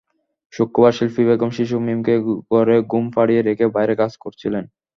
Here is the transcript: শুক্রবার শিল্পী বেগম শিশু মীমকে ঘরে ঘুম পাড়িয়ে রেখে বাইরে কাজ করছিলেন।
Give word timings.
শুক্রবার 0.53 0.91
শিল্পী 0.91 1.23
বেগম 1.27 1.51
শিশু 1.57 1.75
মীমকে 1.85 2.15
ঘরে 2.49 2.77
ঘুম 2.91 3.05
পাড়িয়ে 3.15 3.41
রেখে 3.41 3.65
বাইরে 3.75 3.93
কাজ 4.01 4.11
করছিলেন। 4.23 4.63